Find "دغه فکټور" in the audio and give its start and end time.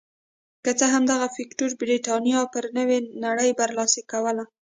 1.11-1.71